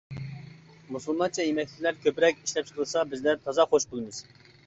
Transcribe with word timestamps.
مۇسۇلمانچە 0.93 1.43
يېمەكلىكلەر 1.47 1.99
كۆپرەك 2.07 2.41
ئىشلەپچىقىرىلسا 2.45 3.03
بىزلەر 3.13 3.39
تازا 3.47 3.67
خوش 3.75 3.89
بولىمىز. 3.93 4.25